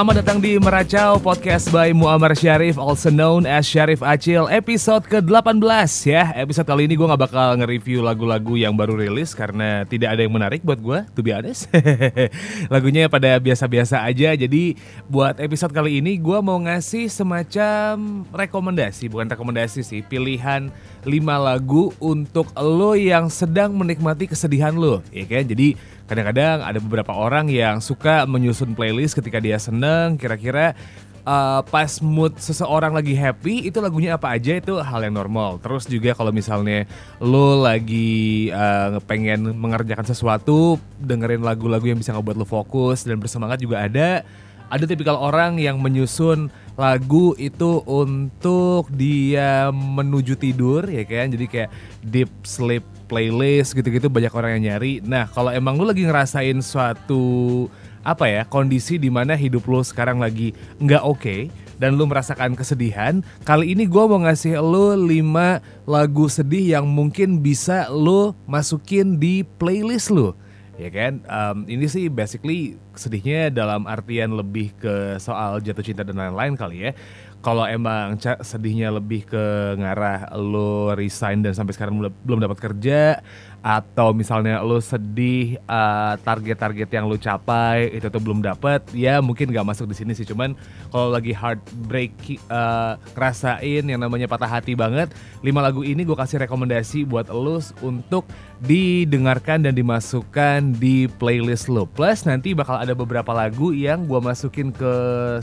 Selamat 0.00 0.24
datang 0.24 0.40
di 0.40 0.56
Meracau 0.56 1.20
Podcast 1.20 1.68
by 1.68 1.92
Muammar 1.92 2.32
Syarif 2.32 2.80
Also 2.80 3.12
known 3.12 3.44
as 3.44 3.68
Syarif 3.68 4.00
Acil 4.00 4.48
Episode 4.48 5.04
ke-18 5.04 5.60
ya. 6.08 6.32
Episode 6.40 6.64
kali 6.64 6.88
ini 6.88 6.96
gue 6.96 7.04
gak 7.04 7.20
bakal 7.20 7.60
nge-review 7.60 8.00
lagu-lagu 8.00 8.56
yang 8.56 8.72
baru 8.72 8.96
rilis 8.96 9.36
Karena 9.36 9.84
tidak 9.84 10.16
ada 10.16 10.24
yang 10.24 10.32
menarik 10.32 10.64
buat 10.64 10.80
gue 10.80 11.04
To 11.12 11.20
be 11.20 11.36
honest. 11.36 11.68
Lagunya 12.72 13.12
pada 13.12 13.36
biasa-biasa 13.36 14.00
aja. 14.00 14.32
Jadi 14.32 14.80
buat 15.04 15.36
episode 15.36 15.76
kali 15.76 16.00
ini 16.00 16.16
gue 16.16 16.38
mau 16.40 16.56
ngasih 16.56 17.12
semacam 17.12 18.24
rekomendasi 18.32 19.04
Bukan 19.12 19.28
rekomendasi 19.28 19.84
sih 19.84 20.00
Pilihan 20.00 20.72
5 21.04 21.12
lagu 21.44 21.92
untuk 22.00 22.48
lo 22.56 22.96
yang 22.96 23.28
sedang 23.28 23.76
menikmati 23.76 24.32
kesedihan 24.32 24.72
lo 24.72 25.04
ya 25.12 25.28
kan? 25.28 25.44
Jadi 25.44 25.76
kadang-kadang 26.10 26.66
ada 26.66 26.82
beberapa 26.82 27.14
orang 27.14 27.46
yang 27.46 27.78
suka 27.78 28.26
menyusun 28.26 28.74
playlist 28.74 29.14
ketika 29.14 29.38
dia 29.38 29.62
seneng. 29.62 30.18
Kira-kira 30.18 30.74
uh, 31.22 31.62
pas 31.62 32.02
mood 32.02 32.34
seseorang 32.34 32.90
lagi 32.90 33.14
happy 33.14 33.70
itu 33.70 33.78
lagunya 33.78 34.18
apa 34.18 34.34
aja? 34.34 34.58
Itu 34.58 34.82
hal 34.82 35.06
yang 35.06 35.14
normal. 35.14 35.62
Terus 35.62 35.86
juga 35.86 36.10
kalau 36.18 36.34
misalnya 36.34 36.90
lo 37.22 37.62
lagi 37.62 38.50
uh, 38.50 38.98
pengen 39.06 39.54
mengerjakan 39.54 40.02
sesuatu 40.02 40.82
dengerin 40.98 41.46
lagu-lagu 41.46 41.86
yang 41.86 42.02
bisa 42.02 42.10
ngebuat 42.10 42.34
lo 42.34 42.46
fokus 42.46 43.06
dan 43.06 43.22
bersemangat 43.22 43.62
juga 43.62 43.86
ada. 43.86 44.26
Ada 44.70 44.86
tipikal 44.86 45.18
orang 45.18 45.58
yang 45.58 45.82
menyusun 45.82 46.46
lagu 46.78 47.34
itu 47.38 47.82
untuk 47.86 48.86
dia 48.94 49.70
menuju 49.74 50.38
tidur 50.38 50.86
ya 50.86 51.02
kan? 51.06 51.30
Jadi 51.30 51.46
kayak 51.50 51.70
deep 52.06 52.30
sleep 52.46 52.99
playlist 53.10 53.74
gitu-gitu 53.74 54.06
banyak 54.06 54.30
orang 54.30 54.62
yang 54.62 54.78
nyari. 54.78 55.02
Nah, 55.02 55.26
kalau 55.34 55.50
emang 55.50 55.74
lu 55.74 55.90
lagi 55.90 56.06
ngerasain 56.06 56.62
suatu 56.62 57.66
apa 58.00 58.30
ya 58.30 58.42
kondisi 58.48 58.96
di 58.96 59.12
mana 59.12 59.36
hidup 59.36 59.68
lu 59.68 59.84
sekarang 59.84 60.24
lagi 60.24 60.56
nggak 60.80 61.04
oke 61.04 61.20
okay, 61.20 61.40
dan 61.80 61.96
lu 61.96 62.04
merasakan 62.04 62.52
kesedihan, 62.52 63.24
kali 63.48 63.72
ini 63.72 63.88
gue 63.88 64.04
mau 64.04 64.20
ngasih 64.20 64.60
lu 64.60 64.92
5 65.00 65.88
lagu 65.88 66.28
sedih 66.28 66.76
yang 66.76 66.84
mungkin 66.84 67.40
bisa 67.40 67.88
lu 67.88 68.36
masukin 68.44 69.16
di 69.16 69.48
playlist 69.56 70.12
lu. 70.12 70.36
Ya 70.76 70.92
kan? 70.92 71.24
Um, 71.28 71.68
ini 71.68 71.88
sih 71.88 72.12
basically 72.12 72.76
sedihnya 72.96 73.48
dalam 73.48 73.88
artian 73.88 74.32
lebih 74.32 74.76
ke 74.76 75.16
soal 75.20 75.60
jatuh 75.64 75.84
cinta 75.84 76.04
dan 76.04 76.16
lain-lain 76.16 76.56
kali 76.56 76.88
ya 76.88 76.92
kalau 77.40 77.64
emang 77.64 78.20
sedihnya 78.44 78.92
lebih 78.92 79.24
ke 79.24 79.44
ngarah 79.80 80.28
lo 80.36 80.92
resign 80.92 81.40
dan 81.40 81.56
sampai 81.56 81.72
sekarang 81.72 81.96
belum 81.96 82.40
dapat 82.40 82.60
kerja 82.60 83.24
atau 83.60 84.16
misalnya 84.16 84.64
lo 84.64 84.80
sedih 84.80 85.60
uh, 85.68 86.16
target-target 86.24 86.88
uh, 86.88 86.94
yang 86.96 87.04
lo 87.04 87.20
capai 87.20 87.92
itu 87.92 88.08
tuh 88.08 88.20
belum 88.20 88.40
dapat 88.40 88.80
ya 88.96 89.20
mungkin 89.20 89.52
gak 89.52 89.68
masuk 89.68 89.88
di 89.92 89.96
sini 89.96 90.12
sih. 90.16 90.24
Cuman 90.24 90.56
kalau 90.88 91.12
lagi 91.12 91.36
heartbreak 91.36 92.12
uh, 92.48 92.96
ngerasain 93.12 93.84
yang 93.84 94.00
namanya 94.00 94.24
patah 94.28 94.48
hati 94.48 94.72
banget 94.72 95.12
lima 95.44 95.60
lagu 95.60 95.84
ini 95.84 96.04
gue 96.08 96.16
kasih 96.16 96.44
rekomendasi 96.44 97.04
buat 97.04 97.28
lo 97.28 97.60
untuk 97.84 98.24
didengarkan 98.64 99.64
dan 99.68 99.76
dimasukkan 99.76 100.80
di 100.80 101.08
playlist 101.20 101.68
lo. 101.68 101.84
Plus 101.84 102.24
nanti 102.24 102.56
bakal 102.56 102.80
ada 102.80 102.96
beberapa 102.96 103.32
lagu 103.36 103.76
yang 103.76 104.08
gue 104.08 104.20
masukin 104.20 104.72
ke 104.72 104.92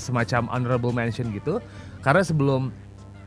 semacam 0.02 0.50
honorable 0.50 0.94
mention 0.94 1.30
gitu 1.34 1.62
karena 2.08 2.24
sebelum 2.24 2.72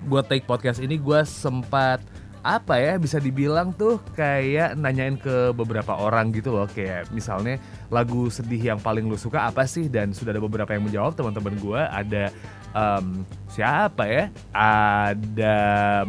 gue 0.09 0.23
take 0.25 0.49
podcast 0.49 0.81
ini 0.81 0.97
gue 0.97 1.21
sempat 1.29 2.01
apa 2.41 2.81
ya 2.81 2.97
bisa 2.97 3.21
dibilang 3.21 3.77
tuh 3.77 4.01
kayak 4.17 4.73
nanyain 4.73 5.21
ke 5.21 5.53
beberapa 5.53 5.93
orang 5.93 6.33
gitu 6.33 6.57
loh. 6.57 6.65
Kayak 6.65 7.13
misalnya 7.13 7.61
lagu 7.93 8.33
sedih 8.33 8.73
yang 8.73 8.81
paling 8.81 9.05
lu 9.05 9.21
suka 9.21 9.45
apa 9.45 9.69
sih? 9.69 9.93
Dan 9.93 10.17
sudah 10.17 10.33
ada 10.33 10.41
beberapa 10.41 10.73
yang 10.73 10.89
menjawab 10.89 11.13
teman-teman 11.13 11.61
gue 11.61 11.81
ada 11.85 12.33
um, 12.73 13.29
siapa 13.53 14.09
ya? 14.09 14.25
Ada 14.57 15.57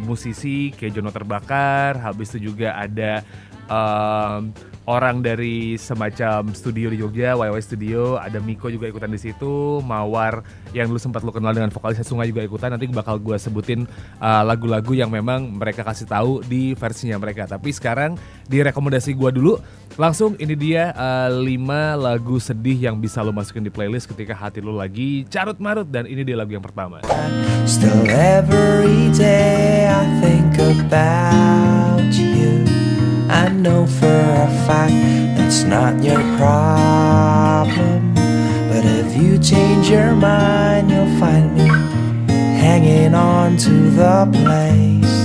musisi 0.00 0.72
kayak 0.72 0.96
Jono 0.96 1.12
Terbakar 1.12 2.00
habis 2.00 2.32
itu 2.32 2.48
juga 2.48 2.72
ada 2.80 3.20
um, 3.68 4.48
orang 4.86 5.22
dari 5.22 5.78
semacam 5.78 6.50
studio 6.50 6.90
di 6.90 6.98
Jogja, 6.98 7.38
YY 7.38 7.62
Studio, 7.62 8.18
ada 8.18 8.42
Miko 8.42 8.66
juga 8.66 8.90
ikutan 8.90 9.10
di 9.10 9.20
situ, 9.20 9.78
Mawar 9.86 10.42
yang 10.74 10.90
dulu 10.90 10.98
sempat 10.98 11.22
lo 11.22 11.30
kenal 11.30 11.54
dengan 11.54 11.70
vokalis 11.70 12.02
Sungai 12.02 12.26
juga 12.30 12.42
ikutan. 12.42 12.74
Nanti 12.74 12.90
bakal 12.90 13.22
gue 13.22 13.38
sebutin 13.38 13.86
uh, 14.18 14.42
lagu-lagu 14.42 14.90
uh, 14.90 14.98
yang 14.98 15.10
memang 15.10 15.46
mereka 15.54 15.86
kasih 15.86 16.10
tahu 16.10 16.42
di 16.42 16.74
versinya 16.74 17.14
mereka. 17.22 17.46
Tapi 17.46 17.70
sekarang 17.70 18.18
di 18.50 18.58
rekomendasi 18.58 19.14
gue 19.14 19.30
dulu, 19.30 19.62
langsung 19.94 20.34
ini 20.42 20.58
dia 20.58 20.90
uh, 20.98 21.30
5 21.30 21.46
lagu 22.02 22.36
sedih 22.42 22.90
yang 22.90 22.98
bisa 22.98 23.22
lo 23.22 23.30
masukin 23.30 23.62
di 23.62 23.70
playlist 23.70 24.10
ketika 24.10 24.34
hati 24.34 24.58
lo 24.58 24.74
lagi 24.74 25.22
carut 25.30 25.62
marut 25.62 25.86
dan 25.86 26.10
ini 26.10 26.26
dia 26.26 26.34
lagu 26.34 26.50
yang 26.50 26.64
pertama. 26.64 26.98
Still 27.70 28.02
every 28.10 29.14
day 29.14 29.86
I 29.86 30.02
think 30.18 30.58
about 30.58 32.10
you. 32.18 32.71
I 33.32 33.48
know 33.48 33.88
for 33.88 34.12
a 34.12 34.48
fact 34.68 34.92
that's 35.40 35.64
not 35.64 36.04
your 36.04 36.20
problem. 36.36 38.12
But 38.68 38.84
if 38.84 39.16
you 39.16 39.40
change 39.40 39.88
your 39.88 40.12
mind, 40.12 40.92
you'll 40.92 41.08
find 41.16 41.56
me 41.56 41.64
hanging 42.60 43.16
on 43.16 43.56
to 43.64 43.74
the 43.96 44.28
place 44.44 45.16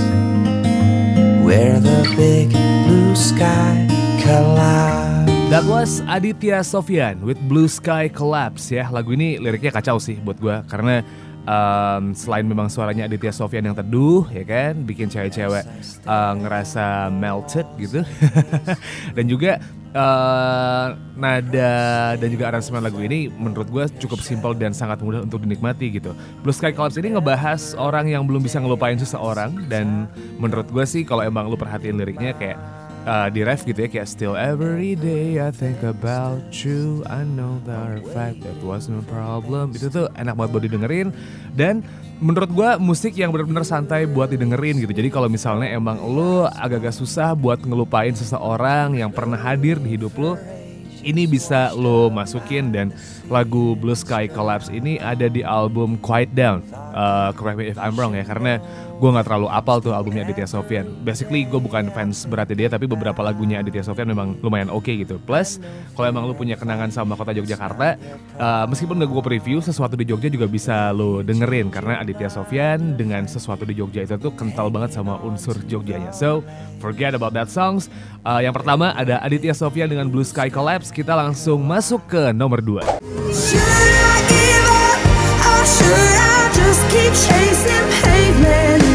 where 1.44 1.76
the 1.76 2.08
big 2.16 2.48
blue 2.88 3.12
sky 3.12 3.84
collapse. 4.24 5.28
That 5.52 5.64
was 5.68 6.00
Aditya 6.08 6.64
Sofyan 6.64 7.24
with 7.24 7.40
Blue 7.48 7.72
Sky 7.72 8.12
Collapse 8.12 8.68
ya. 8.68 8.88
Lagu 8.92 9.16
ini 9.16 9.40
liriknya 9.40 9.72
kacau 9.72 9.96
sih 9.96 10.20
buat 10.20 10.36
gue 10.36 10.60
karena 10.68 11.00
um, 11.48 12.12
selain 12.12 12.44
memang 12.44 12.68
suaranya 12.68 13.08
Aditya 13.08 13.32
Sofyan 13.32 13.72
yang 13.72 13.76
teduh 13.76 14.28
ya 14.28 14.44
kan? 14.44 14.84
Bikin 14.84 15.08
cewek-cewek 15.08 15.64
uh, 16.04 16.32
ngerasa 16.36 17.08
melted 17.08 17.64
gitu. 17.80 18.04
Dan 19.16 19.24
juga 19.24 19.56
uh, 19.96 20.86
nada 21.18 21.74
dan 22.14 22.28
juga 22.28 22.52
aransemen 22.52 22.82
lagu 22.84 23.00
ini 23.00 23.26
menurut 23.32 23.68
gue 23.68 23.84
cukup 24.04 24.20
simpel 24.20 24.52
dan 24.54 24.76
sangat 24.76 25.00
mudah 25.00 25.24
untuk 25.24 25.42
dinikmati 25.44 25.92
gitu. 25.92 26.12
Blue 26.44 26.54
Sky 26.54 26.74
Collapse 26.74 27.00
ini 27.00 27.14
ngebahas 27.16 27.74
orang 27.78 28.10
yang 28.10 28.26
belum 28.26 28.44
bisa 28.44 28.60
ngelupain 28.60 28.98
seseorang 28.98 29.68
dan 29.70 30.10
menurut 30.36 30.68
gue 30.68 30.84
sih 30.84 31.02
kalau 31.02 31.24
emang 31.24 31.48
lu 31.48 31.56
perhatiin 31.56 31.96
liriknya 31.96 32.34
kayak 32.36 32.58
uh, 33.04 33.28
di 33.30 33.44
ref 33.46 33.62
gitu 33.62 33.84
ya 33.84 33.88
kayak 33.90 34.08
still 34.08 34.34
every 34.34 34.98
day 34.98 35.38
I 35.38 35.52
think 35.54 35.84
about 35.86 36.50
you. 36.64 37.04
I 37.06 37.22
know 37.22 37.60
the 37.62 38.02
fact 38.10 38.42
that 38.42 38.58
was 38.64 38.90
no 38.90 39.04
problem. 39.06 39.76
Itu 39.76 39.92
tuh 39.92 40.06
enak 40.16 40.34
banget 40.34 40.50
buat 40.50 40.64
didengerin. 40.64 41.08
Dan 41.54 41.86
menurut 42.18 42.50
gue 42.50 42.70
musik 42.82 43.14
yang 43.14 43.30
benar-benar 43.30 43.62
santai 43.62 44.08
buat 44.08 44.32
didengerin 44.32 44.82
gitu. 44.82 44.90
Jadi 44.90 45.08
kalau 45.12 45.30
misalnya 45.30 45.70
emang 45.70 46.02
lo 46.02 46.50
agak-agak 46.50 46.94
susah 46.94 47.36
buat 47.38 47.62
ngelupain 47.62 48.14
seseorang 48.16 48.98
yang 48.98 49.14
pernah 49.14 49.38
hadir 49.38 49.78
di 49.78 49.94
hidup 49.94 50.14
lo 50.18 50.34
ini 51.06 51.30
bisa 51.30 51.70
lo 51.74 52.10
masukin. 52.10 52.74
Dan 52.74 52.90
lagu 53.30 53.78
Blue 53.78 53.96
Sky 53.96 54.26
Collapse 54.26 54.72
ini 54.72 54.98
ada 54.98 55.30
di 55.30 55.44
album 55.46 55.96
Quiet 56.00 56.32
Down. 56.34 56.64
Uh, 56.74 57.30
correct 57.36 57.58
me 57.60 57.70
if 57.70 57.78
I'm 57.78 57.94
wrong 57.94 58.16
ya 58.16 58.24
karena 58.26 58.58
gue 58.98 59.10
nggak 59.14 59.26
terlalu 59.30 59.46
apal 59.48 59.78
tuh 59.78 59.94
albumnya 59.94 60.26
Aditya 60.26 60.50
Sofyan. 60.50 60.90
Basically 61.06 61.46
gue 61.46 61.62
bukan 61.62 61.88
fans 61.94 62.26
berat 62.26 62.50
dia 62.50 62.66
tapi 62.66 62.90
beberapa 62.90 63.22
lagunya 63.22 63.62
Aditya 63.62 63.86
Sofyan 63.86 64.10
memang 64.10 64.34
lumayan 64.42 64.68
oke 64.68 64.90
okay 64.90 65.06
gitu. 65.06 65.22
Plus 65.22 65.62
kalau 65.94 66.10
emang 66.10 66.26
lu 66.26 66.34
punya 66.34 66.58
kenangan 66.58 66.90
sama 66.90 67.14
kota 67.14 67.30
Yogyakarta, 67.30 67.94
uh, 68.42 68.64
meskipun 68.66 68.98
gak 68.98 69.10
gue 69.10 69.22
preview 69.22 69.58
sesuatu 69.62 69.94
di 69.94 70.02
Jogja 70.02 70.26
juga 70.26 70.50
bisa 70.50 70.90
lo 70.90 71.22
dengerin 71.22 71.70
karena 71.70 72.02
Aditya 72.02 72.26
Sofyan 72.26 72.98
dengan 72.98 73.30
sesuatu 73.30 73.62
di 73.62 73.78
Jogja 73.78 74.02
itu 74.02 74.18
tuh 74.18 74.34
kental 74.34 74.68
banget 74.68 74.98
sama 74.98 75.22
unsur 75.22 75.54
Jogjanya. 75.70 76.10
So 76.10 76.42
forget 76.82 77.14
about 77.14 77.38
that 77.38 77.46
songs. 77.46 77.86
Uh, 78.26 78.42
yang 78.42 78.52
pertama 78.52 78.90
ada 78.98 79.22
Aditya 79.22 79.54
Sofyan 79.54 79.86
dengan 79.86 80.10
Blue 80.10 80.26
Sky 80.26 80.50
Collapse. 80.50 80.90
Kita 80.90 81.14
langsung 81.14 81.62
masuk 81.62 82.02
ke 82.10 82.34
nomor 82.34 82.58
2. 82.58 82.98
Should 85.68 85.94
I 86.16 86.50
just 86.56 86.82
keep 86.88 87.12
chasing 87.12 87.86
pavements? 88.00 88.87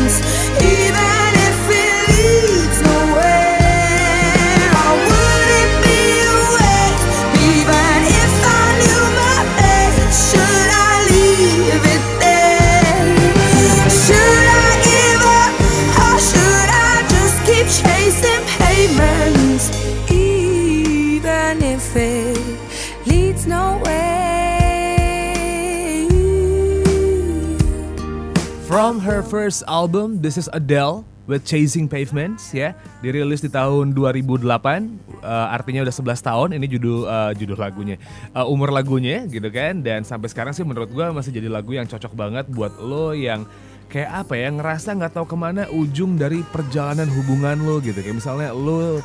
Her 29.13 29.21
first 29.21 29.61
album, 29.69 30.25
This 30.25 30.41
is 30.41 30.49
Adele, 30.57 31.05
with 31.29 31.45
Chasing 31.45 31.85
Pavements 31.85 32.49
ya. 32.49 32.73
Dirilis 33.05 33.45
di 33.45 33.49
tahun 33.53 33.93
2008 33.93 34.41
uh, 34.41 35.53
artinya 35.53 35.85
udah 35.85 35.93
11 35.93 36.17
tahun. 36.17 36.47
Ini 36.57 36.65
judul 36.65 37.05
uh, 37.05 37.29
judul 37.37 37.53
lagunya. 37.53 38.01
Uh, 38.33 38.49
umur 38.49 38.73
lagunya 38.73 39.29
gitu 39.29 39.45
kan. 39.53 39.85
Dan 39.85 40.01
sampai 40.01 40.33
sekarang 40.33 40.57
sih 40.57 40.65
menurut 40.65 40.89
gue 40.89 41.05
masih 41.13 41.29
jadi 41.29 41.45
lagu 41.45 41.77
yang 41.77 41.85
cocok 41.85 42.09
banget 42.17 42.49
buat 42.49 42.73
lo 42.81 43.13
yang 43.13 43.45
kayak 43.85 44.25
apa 44.25 44.33
ya 44.33 44.49
ngerasa 44.49 44.97
nggak 44.97 45.13
tahu 45.13 45.29
ke 45.29 45.37
mana 45.37 45.69
ujung 45.69 46.17
dari 46.17 46.41
perjalanan 46.49 47.05
hubungan 47.05 47.61
lo 47.61 47.77
gitu. 47.85 48.01
Kayak 48.01 48.17
misalnya 48.17 48.49
lo 48.49 48.97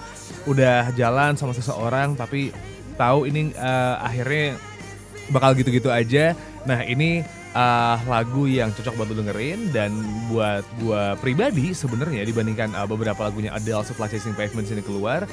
udah 0.48 0.88
jalan 0.96 1.36
sama 1.36 1.52
seseorang 1.52 2.16
tapi 2.16 2.48
tahu 2.96 3.28
ini 3.28 3.52
uh, 3.60 4.00
akhirnya 4.00 4.56
bakal 5.28 5.52
gitu-gitu 5.52 5.92
aja. 5.92 6.32
Nah 6.64 6.80
ini 6.88 7.20
uh, 7.58 7.98
lagu 8.06 8.46
yang 8.46 8.70
cocok 8.70 8.94
buat 8.94 9.08
lo 9.10 9.18
dengerin 9.18 9.74
dan 9.74 9.90
buat 10.30 10.62
gua 10.78 11.18
pribadi 11.18 11.74
sebenarnya 11.74 12.22
dibandingkan 12.22 12.70
uh, 12.78 12.86
beberapa 12.86 13.26
lagunya 13.26 13.50
Adele 13.50 13.82
setelah 13.82 14.06
Chasing 14.06 14.38
Pavements 14.38 14.70
ini 14.70 14.82
keluar. 14.86 15.26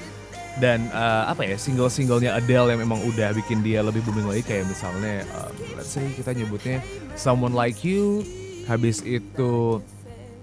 Dan 0.56 0.88
uh, 0.95 1.27
apa 1.27 1.44
ya 1.44 1.60
single-singlenya 1.60 2.31
Adele 2.39 2.72
yang 2.72 2.80
memang 2.80 3.04
udah 3.04 3.36
bikin 3.36 3.60
dia 3.60 3.83
lebih 3.83 4.00
booming 4.07 4.24
lagi 4.24 4.39
kayak 4.48 4.63
misalnya 4.72 5.27
um, 5.36 5.51
let's 5.75 5.92
say 5.92 6.07
kita 6.16 6.31
nyebutnya 6.31 6.80
Someone 7.19 7.51
Like 7.51 7.83
You. 7.83 8.24
Habis 8.66 9.04
itu 9.04 9.83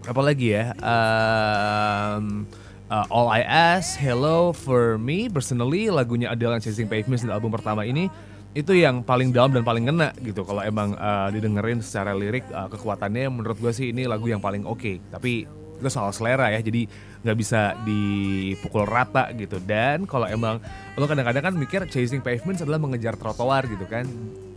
apa 0.04 0.20
lagi 0.20 0.52
ya 0.52 0.76
um, 0.84 2.44
uh, 2.92 3.06
All 3.08 3.32
I 3.32 3.40
Ask 3.40 3.96
Hello 3.96 4.52
For 4.52 5.00
Me 5.00 5.32
personally 5.32 5.88
lagunya 5.88 6.28
Adele 6.28 6.60
yang 6.60 6.62
Chasing 6.62 6.92
Pavements 6.92 7.24
di 7.24 7.32
album 7.32 7.48
pertama 7.48 7.88
ini 7.88 8.12
itu 8.52 8.72
yang 8.76 9.00
paling 9.00 9.32
dalam 9.32 9.56
dan 9.56 9.64
paling 9.64 9.88
kena 9.88 10.12
gitu 10.20 10.44
kalau 10.44 10.60
emang 10.60 10.92
uh, 11.00 11.32
didengerin 11.32 11.80
secara 11.80 12.12
lirik 12.12 12.44
uh, 12.52 12.68
kekuatannya 12.68 13.32
menurut 13.32 13.56
gue 13.56 13.72
sih 13.72 13.96
ini 13.96 14.04
lagu 14.04 14.28
yang 14.28 14.44
paling 14.44 14.68
oke. 14.68 14.76
Okay. 14.76 14.96
tapi 15.08 15.48
itu 15.82 15.90
soal 15.90 16.14
selera 16.14 16.46
ya 16.54 16.62
jadi 16.62 16.86
nggak 17.26 17.38
bisa 17.40 17.74
dipukul 17.82 18.86
rata 18.86 19.32
gitu. 19.34 19.58
Dan 19.58 20.06
kalau 20.06 20.30
emang 20.30 20.62
lo 20.94 21.04
kadang-kadang 21.08 21.42
kan 21.50 21.54
mikir 21.58 21.80
chasing 21.90 22.22
pavements 22.22 22.62
adalah 22.62 22.78
mengejar 22.78 23.18
trotoar 23.18 23.66
gitu 23.66 23.88
kan. 23.88 24.06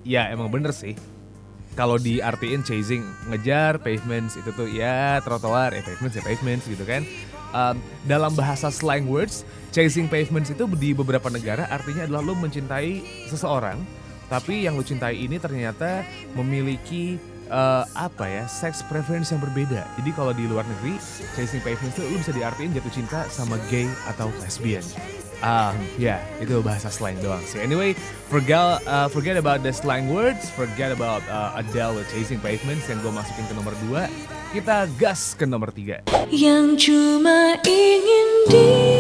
Ya 0.06 0.30
emang 0.30 0.54
bener 0.54 0.70
sih. 0.76 0.94
Kalau 1.74 1.98
diartiin 1.98 2.62
chasing 2.62 3.02
ngejar 3.32 3.82
pavements 3.82 4.38
itu 4.38 4.54
tuh 4.54 4.70
ya 4.70 5.18
trotoar 5.24 5.74
ya 5.74 5.82
pavements 5.82 6.16
ya 6.20 6.24
pavements 6.24 6.66
gitu 6.70 6.84
kan 6.86 7.04
um, 7.56 7.80
dalam 8.04 8.36
bahasa 8.36 8.68
slang 8.68 9.08
words 9.08 9.48
chasing 9.72 10.12
pavements 10.12 10.52
itu 10.52 10.68
di 10.76 10.92
beberapa 10.92 11.32
negara 11.32 11.72
artinya 11.72 12.04
adalah 12.04 12.22
lo 12.22 12.36
mencintai 12.36 13.02
seseorang 13.32 13.80
tapi 14.28 14.68
yang 14.68 14.76
lo 14.76 14.84
cintai 14.84 15.16
ini 15.16 15.40
ternyata 15.40 16.04
memiliki 16.36 17.16
uh, 17.50 17.86
apa 17.94 18.26
ya 18.26 18.44
sex 18.50 18.82
preference 18.86 19.30
yang 19.30 19.42
berbeda. 19.42 19.86
Jadi 20.02 20.10
kalau 20.18 20.34
di 20.34 20.50
luar 20.50 20.66
negeri 20.66 20.98
chasing 21.38 21.62
pavements 21.62 21.98
itu 21.98 22.06
lo 22.06 22.18
bisa 22.18 22.34
diartiin 22.34 22.74
jatuh 22.74 22.94
cinta 22.94 23.20
sama 23.30 23.58
gay 23.70 23.86
atau 24.10 24.30
lesbian. 24.42 24.86
Um, 25.44 25.78
ya, 26.00 26.18
yeah, 26.18 26.20
itu 26.42 26.58
bahasa 26.64 26.90
slang 26.90 27.20
doang 27.22 27.44
sih. 27.46 27.62
Anyway, 27.62 27.94
forget 28.32 28.82
uh, 28.88 29.06
forget 29.12 29.38
about 29.38 29.62
the 29.62 29.70
slang 29.70 30.10
words, 30.10 30.50
forget 30.56 30.90
about 30.90 31.22
uh, 31.30 31.60
Adele 31.60 32.02
Chasing 32.10 32.42
Pavements 32.42 32.88
yang 32.90 32.98
gue 33.04 33.14
masukin 33.14 33.46
ke 33.46 33.54
nomor 33.54 33.76
2 33.92 34.35
kita 34.56 34.88
gas 34.96 35.36
ke 35.36 35.44
nomor 35.44 35.68
tiga. 35.76 36.00
Yang 36.32 36.88
cuma 36.88 37.60
ingin 37.68 38.28
dia 38.48 38.95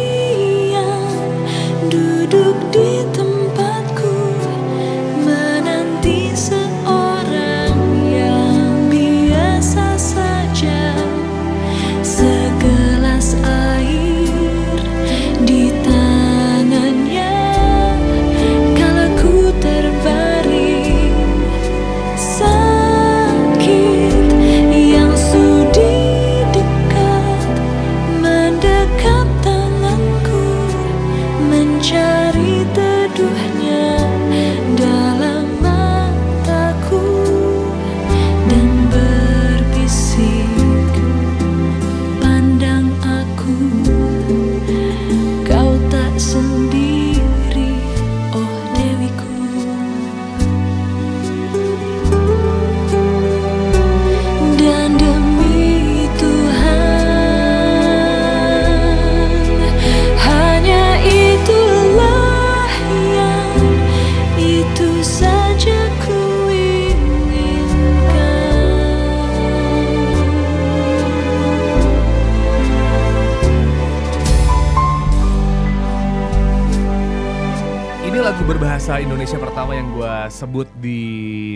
berbahasa 78.85 79.01
Indonesia 79.01 79.41
pertama 79.41 79.73
yang 79.73 79.89
gue 79.97 80.15
sebut 80.29 80.69
di 80.77 81.01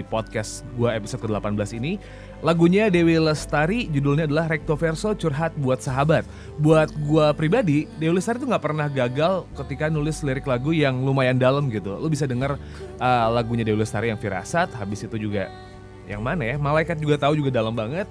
podcast 0.09 0.65
gue 0.73 0.89
episode 0.89 1.29
ke-18 1.29 1.77
ini. 1.77 2.01
Lagunya 2.41 2.89
Dewi 2.89 3.21
Lestari, 3.21 3.85
judulnya 3.85 4.25
adalah 4.25 4.49
Recto 4.49 4.73
Verso 4.73 5.13
Curhat 5.13 5.53
Buat 5.61 5.77
Sahabat. 5.85 6.25
Buat 6.57 6.89
gue 6.89 7.27
pribadi, 7.37 7.85
Dewi 8.01 8.17
Lestari 8.17 8.41
tuh 8.41 8.49
gak 8.49 8.65
pernah 8.65 8.89
gagal 8.89 9.45
ketika 9.61 9.93
nulis 9.93 10.25
lirik 10.25 10.49
lagu 10.49 10.73
yang 10.73 11.05
lumayan 11.05 11.37
dalam 11.37 11.69
gitu. 11.69 12.01
Lu 12.01 12.09
bisa 12.09 12.25
denger 12.25 12.57
uh, 12.97 13.27
lagunya 13.29 13.61
Dewi 13.61 13.77
Lestari 13.77 14.09
yang 14.09 14.17
Firasat, 14.17 14.73
habis 14.73 15.05
itu 15.05 15.13
juga 15.21 15.53
yang 16.09 16.25
mana 16.25 16.49
ya, 16.49 16.57
Malaikat 16.57 16.97
juga 16.97 17.21
tahu 17.21 17.37
juga 17.37 17.53
dalam 17.53 17.77
banget. 17.77 18.09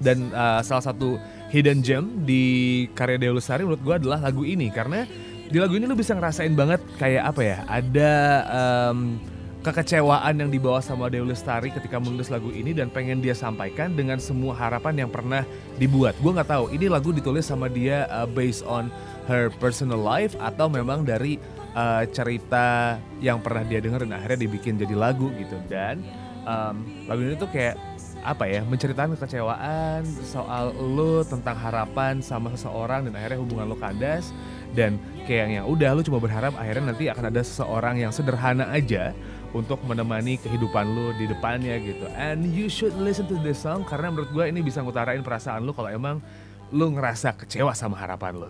Dan 0.00 0.32
uh, 0.32 0.64
salah 0.64 0.88
satu 0.88 1.20
hidden 1.52 1.84
gem 1.84 2.24
di 2.24 2.88
karya 2.96 3.20
Dewi 3.20 3.44
Lestari 3.44 3.68
menurut 3.68 3.84
gue 3.84 3.94
adalah 4.08 4.24
lagu 4.24 4.40
ini 4.48 4.72
karena 4.72 5.04
di 5.48 5.56
lagu 5.56 5.80
ini 5.80 5.88
lu 5.88 5.96
bisa 5.96 6.12
ngerasain 6.12 6.52
banget 6.52 6.80
kayak 7.00 7.24
apa 7.24 7.40
ya 7.40 7.58
ada 7.64 8.12
um, 8.52 9.16
kekecewaan 9.64 10.38
yang 10.38 10.50
dibawa 10.52 10.78
sama 10.78 11.08
Dewi 11.08 11.32
Lestari 11.32 11.72
ketika 11.72 11.96
menulis 11.98 12.28
lagu 12.28 12.52
ini 12.52 12.76
dan 12.76 12.92
pengen 12.92 13.18
dia 13.24 13.32
sampaikan 13.32 13.96
dengan 13.96 14.20
semua 14.22 14.54
harapan 14.54 15.04
yang 15.04 15.10
pernah 15.10 15.42
dibuat. 15.80 16.14
Gue 16.22 16.30
nggak 16.36 16.48
tahu 16.52 16.64
ini 16.70 16.86
lagu 16.86 17.10
ditulis 17.10 17.48
sama 17.48 17.66
dia 17.66 18.06
uh, 18.12 18.28
based 18.28 18.62
on 18.68 18.92
her 19.26 19.48
personal 19.56 19.98
life 19.98 20.36
atau 20.38 20.70
memang 20.70 21.02
dari 21.02 21.40
uh, 21.72 22.04
cerita 22.12 23.00
yang 23.18 23.42
pernah 23.42 23.64
dia 23.66 23.80
denger 23.82 24.06
dan 24.06 24.14
akhirnya 24.14 24.46
dibikin 24.46 24.78
jadi 24.78 24.94
lagu 24.94 25.32
gitu 25.36 25.58
dan 25.66 26.04
um, 26.44 26.84
lagu 27.08 27.20
ini 27.24 27.34
tuh 27.34 27.50
kayak 27.50 27.76
apa 28.22 28.50
ya 28.50 28.60
menceritakan 28.66 29.14
kekecewaan 29.14 30.02
soal 30.26 30.74
lu 30.74 31.22
tentang 31.22 31.54
harapan 31.54 32.18
sama 32.18 32.50
seseorang 32.54 33.06
dan 33.06 33.14
akhirnya 33.14 33.38
hubungan 33.38 33.70
lu 33.70 33.78
kandas 33.78 34.34
dan 34.72 35.00
kayak 35.28 35.60
yang 35.60 35.66
udah 35.68 35.92
lu 35.96 36.02
cuma 36.04 36.18
berharap 36.20 36.56
akhirnya 36.56 36.92
nanti 36.92 37.08
akan 37.12 37.28
ada 37.28 37.40
seseorang 37.44 38.00
yang 38.00 38.12
sederhana 38.12 38.68
aja 38.72 39.12
untuk 39.56 39.80
menemani 39.84 40.36
kehidupan 40.40 40.84
lu 40.92 41.12
di 41.16 41.24
depannya 41.28 41.80
gitu. 41.80 42.04
And 42.16 42.44
you 42.52 42.68
should 42.68 42.96
listen 42.96 43.28
to 43.32 43.36
this 43.40 43.60
song 43.60 43.84
karena 43.88 44.12
menurut 44.12 44.30
gue 44.32 44.44
ini 44.48 44.60
bisa 44.60 44.84
ngutarain 44.84 45.24
perasaan 45.24 45.64
lu 45.64 45.72
kalau 45.72 45.88
emang 45.88 46.20
lu 46.68 46.92
ngerasa 46.92 47.32
kecewa 47.32 47.72
sama 47.72 47.96
harapan 47.96 48.44
lu 48.44 48.48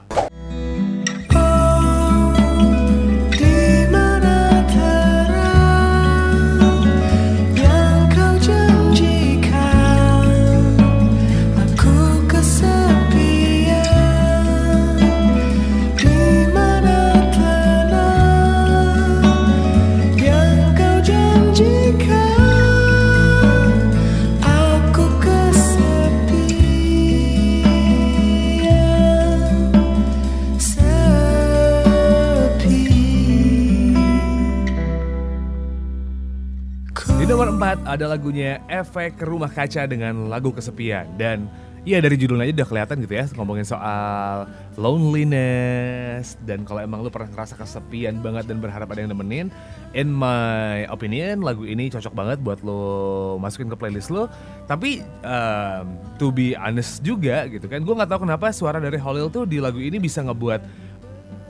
ada 37.89 38.05
lagunya 38.05 38.61
Efek 38.69 39.17
Rumah 39.25 39.49
Kaca 39.49 39.89
dengan 39.89 40.29
lagu 40.29 40.53
Kesepian. 40.53 41.09
Dan 41.17 41.49
Iya 41.89 42.05
dari 42.05 42.21
judulnya 42.21 42.45
aja 42.45 42.55
udah 42.61 42.69
kelihatan 42.69 42.97
gitu 43.01 43.15
ya 43.17 43.25
ngomongin 43.39 43.65
soal 43.65 44.45
loneliness. 44.77 46.37
Dan 46.45 46.69
kalau 46.69 46.85
emang 46.85 47.01
lu 47.01 47.09
pernah 47.09 47.33
ngerasa 47.33 47.57
kesepian 47.57 48.21
banget 48.21 48.45
dan 48.45 48.61
berharap 48.61 48.93
ada 48.93 49.01
yang 49.01 49.17
nemenin, 49.17 49.49
in 49.97 50.13
my 50.13 50.85
opinion 50.93 51.41
lagu 51.41 51.65
ini 51.65 51.89
cocok 51.89 52.13
banget 52.13 52.45
buat 52.45 52.61
lo 52.61 53.41
masukin 53.41 53.73
ke 53.73 53.77
playlist 53.79 54.13
lo. 54.13 54.29
Tapi 54.69 55.01
um, 55.25 55.97
to 56.21 56.29
be 56.29 56.53
honest 56.59 57.01
juga 57.01 57.49
gitu 57.49 57.65
kan, 57.71 57.81
gue 57.81 57.95
nggak 57.95 58.11
tahu 58.11 58.29
kenapa 58.29 58.53
suara 58.53 58.83
dari 58.83 59.01
Holil 59.01 59.33
tuh 59.33 59.49
di 59.49 59.57
lagu 59.57 59.81
ini 59.81 59.97
bisa 59.97 60.21
ngebuat 60.21 60.89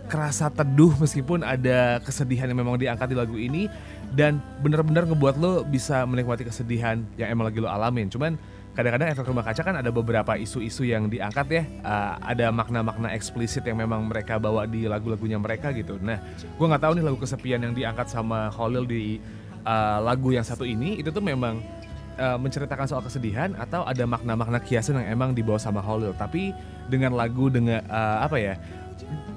kerasa 0.09 0.49
teduh 0.49 0.97
meskipun 0.97 1.45
ada 1.45 2.01
kesedihan 2.01 2.49
yang 2.49 2.65
memang 2.65 2.81
diangkat 2.81 3.13
di 3.13 3.17
lagu 3.17 3.37
ini 3.37 3.69
dan 4.17 4.41
bener-bener 4.65 5.05
ngebuat 5.05 5.37
lo 5.37 5.65
bisa 5.65 6.05
menikmati 6.09 6.47
kesedihan 6.47 7.05
yang 7.21 7.29
emang 7.33 7.53
lagi 7.53 7.59
lo 7.61 7.69
alamin. 7.69 8.09
Cuman 8.09 8.41
kadang-kadang 8.73 9.11
efek 9.11 9.27
rumah 9.27 9.45
kaca 9.45 9.63
kan 9.67 9.75
ada 9.75 9.91
beberapa 9.91 10.39
isu-isu 10.39 10.87
yang 10.87 11.11
diangkat 11.11 11.47
ya. 11.51 11.63
Uh, 11.83 12.15
ada 12.25 12.49
makna-makna 12.49 13.13
eksplisit 13.13 13.67
yang 13.67 13.83
memang 13.83 14.07
mereka 14.07 14.39
bawa 14.41 14.65
di 14.65 14.87
lagu-lagunya 14.89 15.37
mereka 15.37 15.75
gitu. 15.75 16.01
Nah 16.01 16.23
gue 16.39 16.67
nggak 16.67 16.83
tahu 16.83 16.93
nih 16.97 17.05
lagu 17.05 17.19
kesepian 17.21 17.61
yang 17.61 17.75
diangkat 17.77 18.09
sama 18.09 18.49
Holil 18.55 18.89
di 18.89 19.19
uh, 19.67 19.99
lagu 20.01 20.33
yang 20.33 20.47
satu 20.47 20.65
ini 20.65 20.97
itu 21.03 21.13
tuh 21.13 21.25
memang 21.25 21.61
uh, 22.19 22.39
menceritakan 22.41 22.87
soal 22.89 23.03
kesedihan 23.05 23.55
atau 23.57 23.87
ada 23.87 24.05
makna-makna 24.05 24.59
kiasan 24.61 25.01
yang 25.01 25.21
emang 25.21 25.31
dibawa 25.33 25.57
sama 25.57 25.83
Holil 25.83 26.13
tapi 26.17 26.53
dengan 26.89 27.15
lagu 27.15 27.49
dengan 27.49 27.85
uh, 27.87 28.25
apa 28.25 28.37
ya 28.41 28.55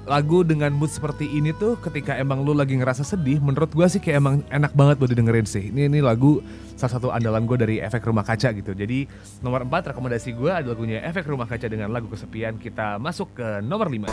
lagu 0.02 0.42
dengan 0.42 0.74
mood 0.74 0.90
seperti 0.90 1.30
ini 1.30 1.54
tuh 1.54 1.78
ketika 1.78 2.18
emang 2.18 2.42
lu 2.42 2.52
lagi 2.52 2.74
ngerasa 2.74 3.06
sedih 3.06 3.38
menurut 3.38 3.70
gue 3.70 3.86
sih 3.86 4.02
kayak 4.02 4.18
emang 4.18 4.34
enak 4.50 4.74
banget 4.74 4.98
buat 4.98 5.10
didengerin 5.14 5.46
sih. 5.46 5.70
Ini 5.70 5.86
ini 5.86 6.02
lagu 6.02 6.42
salah 6.74 6.92
satu 6.98 7.08
andalan 7.14 7.46
gue 7.46 7.58
dari 7.58 7.76
efek 7.78 8.02
rumah 8.04 8.26
kaca 8.26 8.50
gitu. 8.50 8.74
Jadi 8.74 9.06
nomor 9.40 9.62
4 9.62 9.94
rekomendasi 9.94 10.34
gue 10.34 10.50
adalah 10.50 10.74
lagunya 10.74 10.98
efek 11.06 11.30
rumah 11.30 11.46
kaca 11.46 11.70
dengan 11.70 11.94
lagu 11.94 12.10
kesepian. 12.10 12.58
Kita 12.58 12.98
masuk 12.98 13.38
ke 13.38 13.62
nomor 13.62 13.86
5 13.86 14.10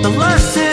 The 0.00 0.10
lessons 0.14 0.56
The 0.56 0.65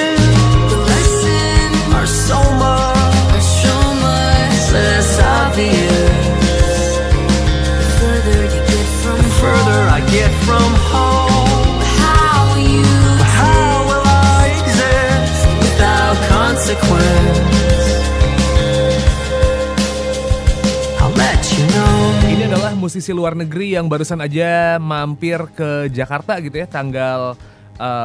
musisi 22.93 23.09
luar 23.09 23.33
negeri 23.33 23.73
yang 23.73 23.89
barusan 23.89 24.21
aja 24.21 24.77
mampir 24.77 25.41
ke 25.57 25.89
Jakarta 25.89 26.38
gitu 26.38 26.62
ya 26.62 26.69
tanggal 26.69 27.33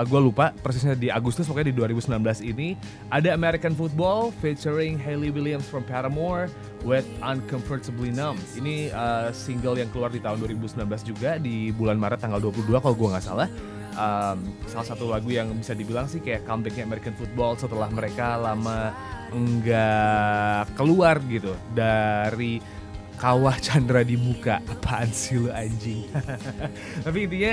gue 0.09 0.17
lupa 0.17 0.57
persisnya 0.65 0.97
di 0.97 1.13
Agustus 1.13 1.45
pokoknya 1.45 1.77
di 1.77 1.77
2019 1.77 2.17
ini 2.41 2.73
ada 3.13 3.37
American 3.37 3.77
Football 3.77 4.33
featuring 4.41 4.97
Hayley 4.97 5.29
Williams 5.29 5.69
from 5.69 5.85
Paramore 5.85 6.49
with 6.89 7.05
Uncomfortably 7.21 8.09
Numb. 8.09 8.41
Ini 8.57 8.89
uh, 8.97 9.29
single 9.29 9.77
yang 9.77 9.93
keluar 9.93 10.09
di 10.09 10.25
tahun 10.25 10.41
2019 10.41 10.81
juga 11.05 11.37
di 11.37 11.69
bulan 11.77 12.01
Maret 12.01 12.25
tanggal 12.25 12.41
22 12.41 12.81
kalau 12.81 12.97
gue 12.97 13.09
nggak 13.13 13.27
salah. 13.29 13.49
Um, 13.93 14.57
salah 14.73 14.89
satu 14.89 15.13
lagu 15.13 15.29
yang 15.29 15.53
bisa 15.53 15.77
dibilang 15.77 16.09
sih 16.09 16.25
kayak 16.25 16.49
comebacknya 16.49 16.89
American 16.89 17.13
Football 17.13 17.61
setelah 17.61 17.93
mereka 17.93 18.41
lama 18.41 18.97
nggak 19.37 20.81
keluar 20.81 21.21
gitu 21.29 21.53
dari 21.77 22.78
kawah 23.19 23.59
Chandra 23.59 24.07
di 24.07 24.15
muka 24.15 24.63
apaan 24.65 25.11
sih 25.11 25.37
lu 25.37 25.51
anjing? 25.51 26.07
Tapi 27.05 27.19
intinya 27.27 27.53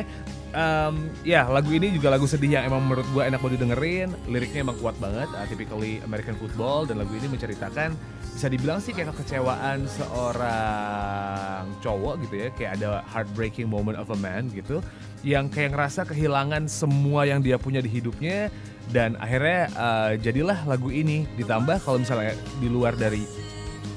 um, 0.53 1.10
ya 1.25 1.50
lagu 1.50 1.74
ini 1.74 1.91
juga 1.91 2.13
lagu 2.13 2.29
sedih 2.29 2.62
yang 2.62 2.69
emang 2.69 2.86
menurut 2.86 3.05
gue 3.12 3.24
enak 3.25 3.41
buat 3.41 3.53
didengerin. 3.57 4.13
Liriknya 4.29 4.63
emang 4.69 4.77
kuat 4.79 4.95
banget 5.01 5.27
uh, 5.34 5.45
typically 5.50 6.00
American 6.05 6.38
football. 6.38 6.86
Dan 6.86 7.01
lagu 7.01 7.12
ini 7.17 7.25
menceritakan 7.25 7.98
bisa 8.38 8.48
dibilang 8.48 8.79
sih 8.79 8.93
kayak 8.93 9.12
kekecewaan 9.17 9.89
seorang 9.89 11.65
cowok 11.81 12.22
gitu 12.29 12.36
ya. 12.45 12.48
Kayak 12.53 12.72
ada 12.79 12.89
heartbreaking 13.10 13.67
moment 13.67 13.98
of 13.98 14.13
a 14.13 14.17
man 14.22 14.48
gitu. 14.53 14.79
Yang 15.25 15.57
kayak 15.57 15.74
ngerasa 15.74 16.05
kehilangan 16.05 16.69
semua 16.69 17.25
yang 17.25 17.41
dia 17.41 17.57
punya 17.57 17.81
di 17.81 17.89
hidupnya. 17.89 18.53
Dan 18.86 19.17
akhirnya 19.17 19.74
uh, 19.74 20.12
jadilah 20.15 20.62
lagu 20.69 20.93
ini. 20.93 21.25
Ditambah 21.36 21.81
kalau 21.81 21.98
misalnya 21.98 22.38
di 22.62 22.69
luar 22.69 22.93
dari 22.93 23.25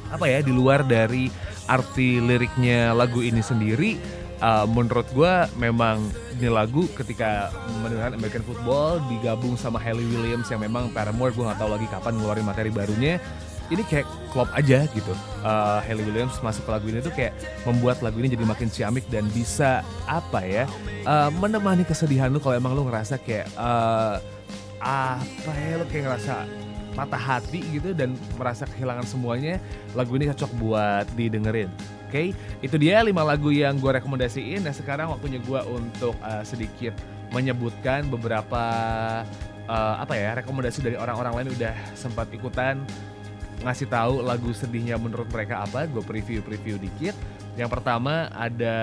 apa 0.09 0.25
ya 0.25 0.41
di 0.41 0.53
luar 0.53 0.89
dari 0.89 1.29
arti 1.69 2.19
liriknya 2.19 2.97
lagu 2.97 3.21
ini 3.21 3.45
sendiri 3.45 4.01
uh, 4.41 4.67
menurut 4.67 5.07
gue 5.13 5.33
memang 5.61 6.03
ini 6.39 6.49
lagu 6.51 6.87
ketika 6.95 7.51
mendengarkan 7.83 8.19
American 8.19 8.45
Football 8.47 9.03
digabung 9.11 9.59
sama 9.59 9.77
Hayley 9.79 10.07
Williams 10.09 10.49
yang 10.49 10.63
memang 10.63 10.91
Paramore 10.95 11.35
gue 11.35 11.45
nggak 11.45 11.61
tahu 11.61 11.71
lagi 11.75 11.87
kapan 11.91 12.13
ngeluarin 12.19 12.47
materi 12.47 12.71
barunya 12.71 13.19
ini 13.69 13.85
kayak 13.85 14.09
klop 14.33 14.49
aja 14.57 14.89
gitu. 14.97 15.13
Uh, 15.45 15.79
Hayley 15.85 16.01
Williams 16.09 16.41
masuk 16.41 16.65
ke 16.65 16.71
lagu 16.73 16.87
ini 16.89 17.05
tuh 17.05 17.13
kayak 17.13 17.37
membuat 17.69 18.01
lagu 18.01 18.17
ini 18.17 18.33
jadi 18.33 18.45
makin 18.49 18.73
ciamik 18.73 19.05
dan 19.13 19.29
bisa 19.29 19.85
apa 20.09 20.41
ya 20.41 20.65
uh, 21.05 21.29
menemani 21.37 21.85
kesedihan 21.85 22.33
lu 22.33 22.41
kalau 22.41 22.57
emang 22.57 22.73
lu 22.73 22.89
ngerasa 22.89 23.21
kayak 23.21 23.45
uh, 23.61 24.17
apa 24.81 25.53
ya 25.53 25.75
lu 25.77 25.85
kayak 25.91 26.05
ngerasa 26.09 26.49
patah 26.99 27.39
hati 27.39 27.63
gitu 27.71 27.95
dan 27.95 28.19
merasa 28.35 28.67
kehilangan 28.67 29.07
semuanya 29.07 29.63
lagu 29.95 30.19
ini 30.19 30.27
cocok 30.35 30.51
buat 30.59 31.07
didengerin 31.15 31.71
Oke, 32.09 32.33
itu 32.65 32.77
dia 32.81 33.05
5 33.05 33.13
lagu 33.13 33.53
yang 33.53 33.77
gue 33.77 34.01
rekomendasiin. 34.01 34.65
Nah 34.65 34.73
sekarang 34.73 35.13
waktunya 35.13 35.45
gue 35.45 35.61
untuk 35.69 36.17
uh, 36.25 36.41
sedikit 36.41 36.97
menyebutkan 37.37 38.09
beberapa 38.09 38.65
uh, 39.69 39.95
apa 40.01 40.17
ya 40.17 40.41
rekomendasi 40.41 40.81
dari 40.81 40.97
orang-orang 40.97 41.45
lain 41.45 41.49
udah 41.61 41.77
sempat 41.93 42.33
ikutan 42.33 42.81
ngasih 43.61 43.93
tahu 43.93 44.25
lagu 44.25 44.57
sedihnya 44.57 44.97
menurut 44.97 45.29
mereka 45.29 45.69
apa. 45.69 45.85
Gue 45.85 46.01
preview-preview 46.01 46.81
dikit. 46.81 47.13
Yang 47.59 47.75
pertama 47.75 48.31
ada 48.31 48.77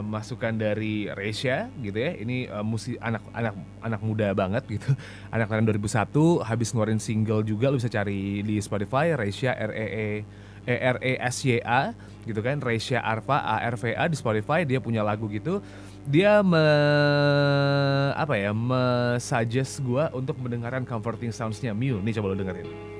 masukan 0.00 0.56
dari 0.56 1.04
Resya 1.12 1.68
gitu 1.84 2.00
ya. 2.00 2.16
Ini 2.16 2.48
uh, 2.48 2.64
musik 2.64 2.96
anak-anak 2.96 3.54
anak 3.84 4.00
muda 4.00 4.32
banget 4.32 4.64
gitu. 4.72 4.96
Anak 5.36 5.52
tahun 5.52 5.68
2001 5.68 6.48
habis 6.48 6.72
ngeluarin 6.72 6.96
single 6.96 7.44
juga 7.44 7.68
lu 7.68 7.76
bisa 7.76 7.92
cari 7.92 8.40
di 8.40 8.56
Spotify 8.64 9.12
Resya 9.12 9.52
R 9.52 9.72
E 9.76 9.86
E 9.92 10.08
E 10.64 10.76
R 10.80 10.96
E 11.04 11.12
S 11.20 11.44
Y 11.44 11.60
A 11.60 11.92
gitu 12.24 12.40
kan 12.40 12.56
Resya 12.64 13.04
Arfa 13.04 13.36
A 13.36 13.68
R 13.68 13.76
V 13.76 13.92
A 13.92 14.08
di 14.08 14.16
Spotify 14.16 14.64
dia 14.64 14.80
punya 14.80 15.04
lagu 15.04 15.28
gitu. 15.28 15.60
Dia 16.08 16.40
me 16.40 16.64
apa 18.16 18.32
ya? 18.40 18.56
me 18.56 19.20
suggest 19.20 19.84
gua 19.84 20.08
untuk 20.16 20.40
mendengarkan 20.40 20.88
comforting 20.88 21.36
sounds-nya 21.36 21.76
Mew. 21.76 22.00
Nih 22.00 22.16
coba 22.16 22.32
lu 22.32 22.40
dengerin. 22.40 22.95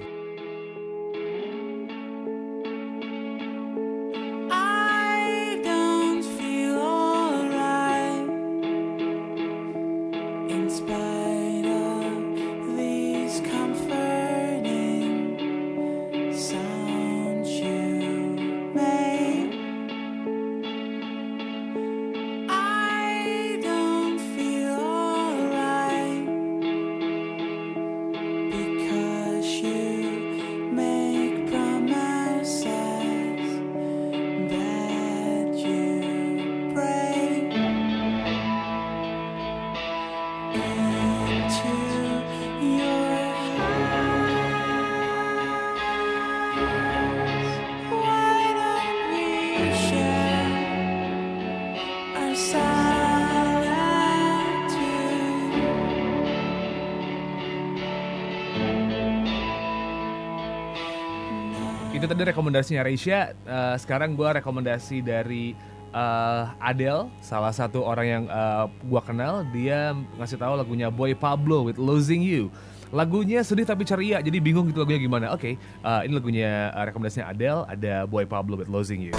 Itu 62.06 62.14
tadi 62.14 62.30
rekomendasinya 62.30 62.86
Reisha. 62.86 63.34
Eh, 63.34 63.76
sekarang 63.82 64.14
gua 64.14 64.38
rekomendasi 64.38 65.02
dari 65.02 65.58
eh, 65.90 66.44
Adele, 66.62 67.10
salah 67.18 67.50
satu 67.50 67.82
orang 67.82 68.06
yang 68.06 68.24
eh, 68.30 68.64
gua 68.86 69.02
kenal. 69.02 69.42
Dia 69.50 69.90
ngasih 70.14 70.38
tahu 70.38 70.54
lagunya 70.54 70.86
Boy 70.86 71.18
Pablo 71.18 71.66
with 71.66 71.82
Losing 71.82 72.22
You. 72.22 72.46
Lagunya 72.94 73.42
sedih 73.42 73.66
tapi 73.66 73.82
ceria, 73.82 74.22
jadi 74.22 74.38
bingung 74.38 74.70
gitu 74.70 74.86
lagunya 74.86 75.02
gimana. 75.02 75.34
Oke, 75.34 75.58
eh, 75.58 76.00
ini 76.06 76.14
lagunya 76.14 76.70
eh, 76.70 76.84
rekomendasinya 76.94 77.26
Adele, 77.26 77.66
ada 77.66 78.06
Boy 78.06 78.22
Pablo 78.22 78.54
with 78.54 78.70
Losing 78.70 79.02
You. 79.02 79.14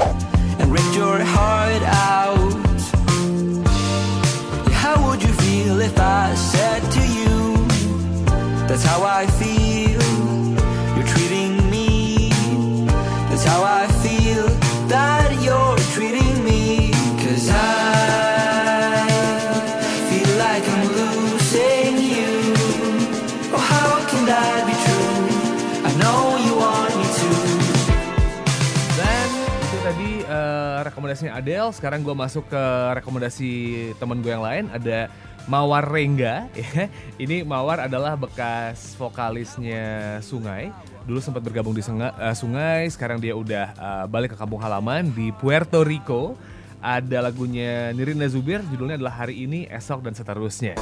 and 0.63 0.71
rip 0.71 0.87
your 0.95 1.19
heart 1.19 1.83
out. 1.91 2.55
if 5.77 5.99
I 5.99 6.33
said 6.35 6.81
to 6.91 7.03
you, 7.17 7.67
that's 8.67 8.83
how 8.83 9.03
I 9.03 9.27
feel. 9.39 10.36
Rekomendasinya 31.07 31.39
Adele. 31.39 31.71
Sekarang 31.73 32.01
gue 32.03 32.15
masuk 32.15 32.45
ke 32.51 32.63
rekomendasi 32.99 33.51
temen 33.97 34.19
gue 34.19 34.31
yang 34.31 34.45
lain. 34.45 34.65
Ada 34.69 35.07
Mawar 35.47 35.87
Rengga. 35.87 36.51
ya. 36.59 36.91
Ini 37.15 37.47
Mawar 37.47 37.85
adalah 37.87 38.19
bekas 38.19 38.93
vokalisnya 38.99 40.19
Sungai. 40.19 40.69
Dulu 41.07 41.23
sempat 41.23 41.39
bergabung 41.39 41.71
di 41.71 41.79
Sunga- 41.79 42.11
eh, 42.19 42.35
Sungai. 42.35 42.91
Sekarang 42.91 43.23
dia 43.23 43.31
udah 43.31 43.65
eh, 43.71 44.05
balik 44.11 44.35
ke 44.35 44.37
kampung 44.37 44.59
halaman 44.59 45.07
di 45.15 45.31
Puerto 45.31 45.79
Rico. 45.87 46.35
Ada 46.83 47.23
lagunya 47.23 47.95
Nirina 47.95 48.27
Zubir. 48.27 48.61
Judulnya 48.67 48.99
adalah 48.99 49.23
Hari 49.23 49.47
Ini, 49.47 49.65
Esok, 49.71 50.03
dan 50.03 50.13
Seterusnya. 50.13 50.75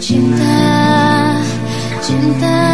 Cinta, 0.00 0.58
cinta 2.02 2.69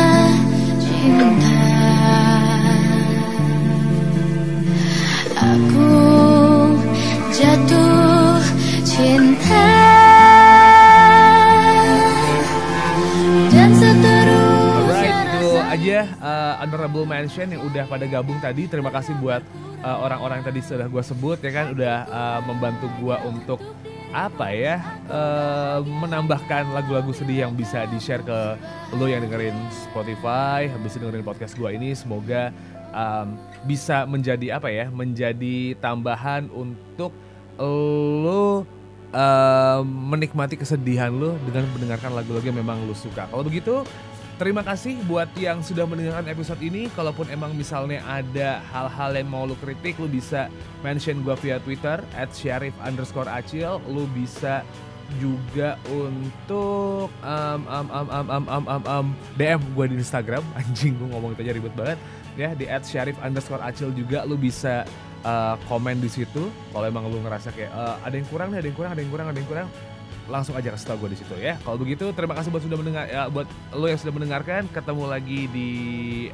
uh, 16.57 16.65
honorable 16.65 17.05
mention 17.05 17.53
yang 17.53 17.61
udah 17.61 17.85
pada 17.85 18.09
gabung 18.09 18.41
tadi. 18.41 18.65
Terima 18.65 18.89
kasih 18.89 19.13
buat 19.21 19.45
uh, 19.85 19.99
orang-orang 20.01 20.41
yang 20.41 20.49
tadi 20.49 20.61
sudah 20.65 20.89
gue 20.89 21.03
sebut 21.05 21.39
ya 21.45 21.53
kan 21.53 21.67
udah 21.77 21.97
uh, 22.09 22.41
membantu 22.49 22.89
gue 22.97 23.17
untuk 23.29 23.61
apa 24.17 24.49
ya 24.49 24.81
uh, 25.13 25.85
menambahkan 25.85 26.73
lagu-lagu 26.73 27.13
sedih 27.13 27.45
yang 27.45 27.53
bisa 27.53 27.85
di 27.85 28.01
share 28.01 28.25
ke 28.25 28.57
lo 28.97 29.05
yang 29.05 29.21
dengerin 29.21 29.53
Spotify, 29.69 30.73
habis 30.73 30.97
dengerin 30.97 31.27
podcast 31.27 31.53
gue 31.59 31.69
ini. 31.77 31.93
Semoga 31.93 32.49
um, 32.97 33.37
bisa 33.69 34.09
menjadi 34.09 34.57
apa 34.57 34.73
ya, 34.73 34.89
menjadi 34.89 35.77
tambahan 35.85 36.49
untuk 36.49 37.13
lo 37.61 38.65
um, 39.13 39.83
menikmati 39.85 40.57
kesedihan 40.57 41.13
lo 41.13 41.37
dengan 41.45 41.69
mendengarkan 41.77 42.17
lagu-lagu 42.17 42.47
yang 42.47 42.61
memang 42.61 42.89
lo 42.89 42.97
suka. 42.97 43.29
Kalau 43.29 43.45
begitu, 43.45 43.85
terima 44.37 44.61
kasih 44.61 45.01
buat 45.09 45.29
yang 45.37 45.65
sudah 45.65 45.89
mendengarkan 45.89 46.29
episode 46.29 46.61
ini. 46.61 46.89
Kalaupun 46.93 47.29
emang 47.33 47.57
misalnya 47.57 48.05
ada 48.05 48.61
hal-hal 48.73 49.17
yang 49.17 49.29
mau 49.29 49.45
lo 49.49 49.57
kritik, 49.59 49.97
lo 49.97 50.09
bisa 50.09 50.53
mention 50.85 51.21
gue 51.25 51.35
via 51.41 51.57
Twitter 51.61 52.01
at 52.17 52.31
syarif 52.33 52.77
underscore 52.85 53.29
acil. 53.29 53.81
Lo 53.89 54.05
bisa 54.13 54.63
juga 55.23 55.79
untuk 55.87 57.09
um, 57.23 57.61
um, 57.71 57.87
um, 57.89 58.09
um, 58.11 58.27
um, 58.29 58.45
um, 58.51 58.65
um, 58.67 58.83
um, 58.85 59.07
DM 59.41 59.61
gue 59.73 59.85
di 59.91 59.97
Instagram. 60.01 60.45
Anjing 60.61 60.95
gue 60.99 61.09
ngomong 61.11 61.33
itu 61.35 61.41
aja 61.47 61.53
ribet 61.57 61.75
banget. 61.75 61.99
Ya 62.37 62.53
di 62.53 62.69
at 62.69 62.85
syarif 62.85 63.17
underscore 63.25 63.65
acil 63.65 63.89
juga 63.97 64.29
lo 64.29 64.37
bisa 64.37 64.85
uh, 65.25 65.57
komen 65.71 66.05
di 66.05 66.11
situ. 66.13 66.53
Kalau 66.71 66.85
emang 66.85 67.09
lu 67.09 67.19
ngerasa 67.25 67.49
kayak 67.57 67.73
"Eh, 67.73 67.95
ada 68.05 68.15
yang 68.15 68.29
kurang 68.29 68.49
ada 68.53 68.61
yang 68.61 68.77
kurang, 68.77 68.93
ada 68.93 69.01
yang 69.01 69.13
kurang, 69.13 69.27
ada 69.33 69.39
yang 69.41 69.49
kurang, 69.49 69.69
langsung 70.27 70.55
aja 70.59 70.75
kasih 70.75 70.87
tau 70.91 70.99
gue 70.99 71.11
di 71.15 71.19
situ 71.19 71.35
ya. 71.39 71.59
Kalau 71.63 71.79
begitu 71.79 72.11
terima 72.13 72.35
kasih 72.35 72.51
buat 72.51 72.63
sudah 72.63 72.79
mendengar, 72.79 73.05
ya, 73.07 73.31
buat 73.31 73.47
lo 73.75 73.87
yang 73.87 73.99
sudah 73.99 74.15
mendengarkan. 74.15 74.67
Ketemu 74.71 75.05
lagi 75.07 75.41
di 75.51 75.69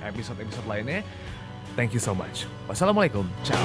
episode-episode 0.01 0.67
lainnya. 0.69 1.05
Thank 1.73 1.97
you 1.97 2.03
so 2.03 2.13
much. 2.13 2.45
Wassalamualaikum. 2.69 3.25
Ciao. 3.45 3.61